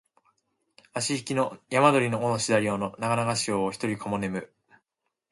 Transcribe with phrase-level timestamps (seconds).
[0.93, 4.51] あしひきの山鳥の尾のしだり尾のながながし夜をひとりかも寝む